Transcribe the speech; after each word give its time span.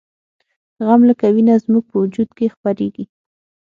غم 0.85 1.01
لکه 1.09 1.25
وینه 1.35 1.55
زموږ 1.63 1.83
په 1.89 1.95
وجود 2.03 2.29
کې 2.37 2.53
خپریږي 2.55 3.05